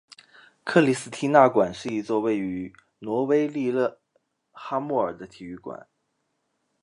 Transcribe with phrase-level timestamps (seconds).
[0.63, 3.99] 克里斯蒂娜馆是一座位于挪威利勒
[4.51, 5.85] 哈默尔的体育馆。